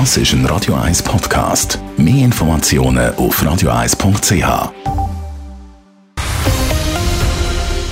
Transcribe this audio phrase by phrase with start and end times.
[0.00, 1.78] Das ist ein Radio 1 Podcast.
[1.96, 4.72] Mehr Informationen auf radio1.ch.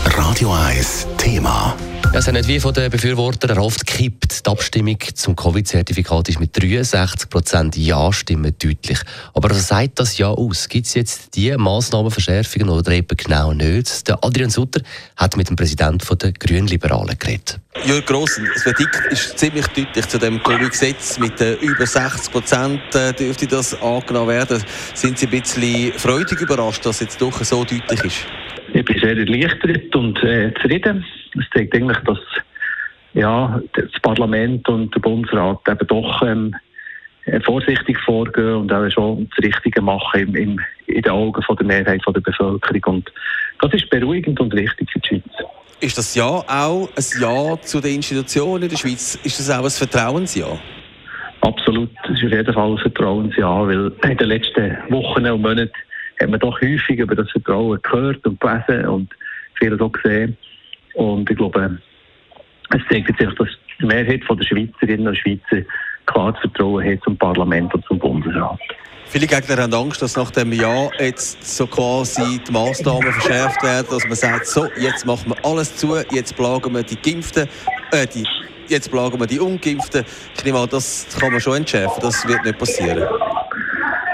[0.06, 1.76] Radio 1 Thema.
[2.12, 4.44] Ja, es hat nicht wie von den Befürwortern erhofft gekippt.
[4.44, 8.98] Die Abstimmung zum Covid-Zertifikat ist mit 63% Ja-Stimmen deutlich.
[9.32, 10.68] Aber was sagt das Ja aus?
[10.68, 14.08] Gibt es jetzt diese Massnahmenverschärfungen oder eben genau nicht?
[14.08, 14.80] Der Adrian Sutter
[15.16, 17.60] hat mit dem Präsidenten der Grünliberalen geredet.
[17.84, 21.18] Jörg Gross, das Verdikt ist ziemlich deutlich zu dem Covid-Gesetz.
[21.18, 24.62] Mit über 60 Prozent äh, dürfte das angenommen werden.
[24.94, 28.26] Sind Sie ein bisschen freudig überrascht, dass es jetzt doch so deutlich ist?
[28.72, 31.04] Ich bin sehr erleichtert und äh, zufrieden.
[31.36, 32.18] Es zeigt eigentlich, dass
[33.14, 36.54] ja, das Parlament und der Bundesrat eben doch ähm,
[37.24, 41.56] äh, vorsichtig vorgehen und auch schon das Richtige machen im, im, in den Augen von
[41.56, 42.82] der Mehrheit von der Bevölkerung.
[42.84, 43.12] Und
[43.60, 45.46] das ist beruhigend und wichtig für die Schweiz.
[45.82, 49.18] Ist das Ja auch ein Ja zu den Institutionen in der Schweiz?
[49.24, 50.46] Ist das auch ein Vertrauensja?
[51.40, 55.72] Absolut, das ist auf jeden Fall ein Vertrauensja, weil in den letzten Wochen und Monaten
[56.20, 59.10] hat man doch häufig über das Vertrauen gehört und gelesen und
[59.58, 60.36] vieles auch gesehen.
[60.94, 61.78] Und ich glaube,
[62.70, 63.48] es zeigt sich, dass
[63.80, 65.66] die Mehrheit der Schweizerinnen und Schweizer
[66.06, 68.60] klar das Vertrauen hat zum Parlament und zum Bundesrat.
[69.12, 73.86] Viele Gegner haben Angst, dass nach dem Jahr jetzt so quasi die Massnahmen verschärft werden,
[73.90, 77.46] dass man sagt, so, jetzt machen wir alles zu, jetzt plagen wir die Geimpften,
[77.90, 78.26] äh, die,
[78.68, 80.06] jetzt plagen wir die Ungeimpften.
[80.34, 83.06] Ich nehme an, das kann man schon entschärfen, das wird nicht passieren.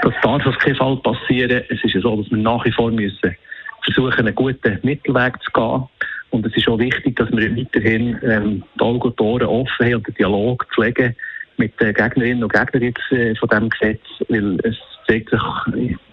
[0.01, 1.63] Das darf auf keinen Fall passieren.
[1.69, 3.37] Es ist ja so, dass wir nach wie vor müssen
[3.85, 5.83] versuchen, einen guten Mittelweg zu gehen.
[6.31, 9.95] Und es ist auch wichtig, dass wir weiterhin ähm, die Augen und Ohren offen haben
[9.95, 11.15] und den Dialog pflegen
[11.55, 14.75] mit den Gegnerinnen und Gegnern jetzt, äh, von diesem Gesetz, weil es
[15.09, 15.41] zeigt sich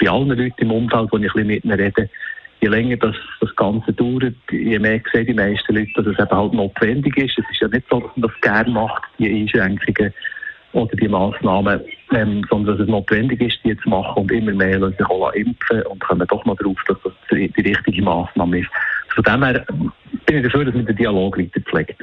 [0.00, 2.08] bei allen Leuten im Umfeld, wo ich mit ihnen rede,
[2.60, 6.30] je länger das, das Ganze dauert, je mehr sehen die meisten Leute, dass es eben
[6.30, 7.38] halt notwendig ist.
[7.38, 10.12] Es ist ja nicht so, dass man das gerne macht, die Einschränkungen
[10.72, 11.80] oder die Massnahmen,
[12.12, 15.32] ähm, sondern dass es notwendig ist, die zu machen und immer mehr lassen sich auch
[15.32, 18.68] impfen und kommen doch mal darauf, dass das die, die richtige Massnahme ist.
[19.14, 19.64] Von dem her
[20.26, 22.02] bin ich dafür, dass man den Dialog weiter pflegt.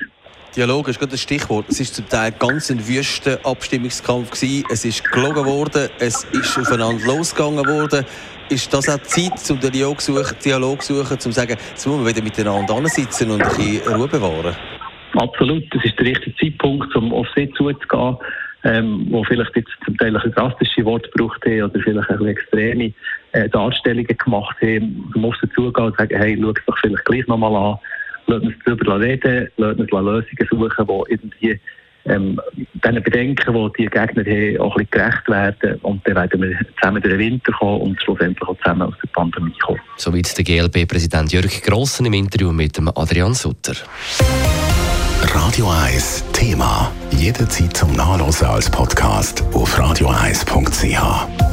[0.55, 1.65] Dialog ist gerade das Stichwort.
[1.69, 4.65] Es ist zum Teil ganz ein wüster Abstimmungskampf gewesen.
[4.71, 8.05] Es ist gelogen worden, es ist aufeinander losgegangen worden.
[8.49, 11.97] Ist das auch Zeit, zum Dialog zu suchen, Dialog suchen, um zu sagen, jetzt muss
[11.97, 14.55] man wieder miteinander sitzen und ein bisschen Ruhe bewahren?
[15.15, 18.17] Absolut, das ist der richtige Zeitpunkt, um auf sie zuzugehen,
[18.63, 22.93] ähm, wo vielleicht jetzt zum Teil ein drastische Worte gebraucht haben oder vielleicht ein extreme
[23.31, 25.09] äh, Darstellungen gemacht haben.
[25.13, 27.79] Man muss dazugehen und sagen, hey, schau es doch vielleicht gleich nochmal an
[28.27, 31.59] lassen uns darüber reden, lassen uns Lösungen suchen, die irgendwie
[32.05, 32.39] ähm,
[32.73, 35.79] diesen Bedenken, die die Gegner haben, auch ein bisschen gerecht werden.
[35.81, 39.09] Und dann werden wir zusammen durch den Winter kommen und schlussendlich auch zusammen aus der
[39.09, 39.79] Pandemie kommen.
[39.97, 43.73] Soweit der GLB-Präsident Jörg Grossen im Interview mit dem Adrian Sutter.
[45.21, 46.91] Radio 1 Thema.
[47.11, 51.52] Jederzeit zum Nachlesen als Podcast auf radio1.ch.